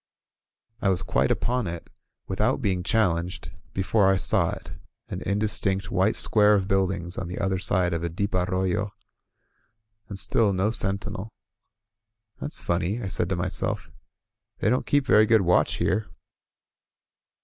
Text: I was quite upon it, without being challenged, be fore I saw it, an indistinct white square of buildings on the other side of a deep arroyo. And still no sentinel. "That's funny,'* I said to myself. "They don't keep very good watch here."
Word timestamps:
I 0.81 0.89
was 0.89 1.03
quite 1.03 1.29
upon 1.29 1.67
it, 1.67 1.87
without 2.27 2.59
being 2.59 2.81
challenged, 2.81 3.51
be 3.71 3.83
fore 3.83 4.11
I 4.11 4.17
saw 4.17 4.49
it, 4.49 4.71
an 5.09 5.21
indistinct 5.27 5.91
white 5.91 6.15
square 6.15 6.55
of 6.55 6.67
buildings 6.67 7.19
on 7.19 7.27
the 7.27 7.37
other 7.37 7.59
side 7.59 7.93
of 7.93 8.01
a 8.01 8.09
deep 8.09 8.33
arroyo. 8.33 8.93
And 10.09 10.17
still 10.17 10.53
no 10.53 10.71
sentinel. 10.71 11.29
"That's 12.39 12.63
funny,'* 12.63 12.99
I 12.99 13.09
said 13.09 13.29
to 13.29 13.35
myself. 13.35 13.91
"They 14.57 14.71
don't 14.71 14.87
keep 14.87 15.05
very 15.05 15.27
good 15.27 15.41
watch 15.41 15.75
here." 15.75 16.07